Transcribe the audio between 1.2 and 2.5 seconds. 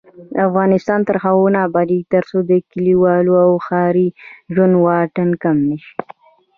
هغو نه ابادیږي، ترڅو